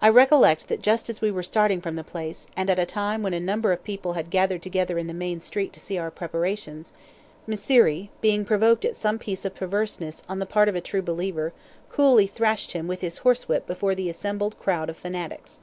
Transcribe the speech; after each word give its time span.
I 0.00 0.08
recollect 0.08 0.68
that 0.68 0.80
just 0.80 1.10
as 1.10 1.20
we 1.20 1.30
were 1.30 1.42
starting 1.42 1.82
from 1.82 1.94
the 1.94 2.02
place, 2.02 2.46
and 2.56 2.70
at 2.70 2.78
a 2.78 2.86
time 2.86 3.22
when 3.22 3.34
a 3.34 3.38
number 3.38 3.70
of 3.70 3.84
people 3.84 4.14
had 4.14 4.30
gathered 4.30 4.62
together 4.62 4.96
in 4.96 5.08
the 5.08 5.12
main 5.12 5.42
street 5.42 5.74
to 5.74 5.78
see 5.80 5.98
our 5.98 6.10
preparations, 6.10 6.94
Mysseri, 7.46 8.08
being 8.22 8.46
provoked 8.46 8.86
at 8.86 8.96
some 8.96 9.18
piece 9.18 9.44
of 9.44 9.54
perverseness 9.54 10.22
on 10.26 10.38
the 10.38 10.46
part 10.46 10.70
of 10.70 10.74
a 10.74 10.80
true 10.80 11.02
believer, 11.02 11.52
coolly 11.90 12.26
thrashed 12.26 12.72
him 12.72 12.88
with 12.88 13.02
his 13.02 13.18
horsewhip 13.18 13.66
before 13.66 13.94
the 13.94 14.08
assembled 14.08 14.58
crowd 14.58 14.88
of 14.88 14.96
fanatics. 14.96 15.60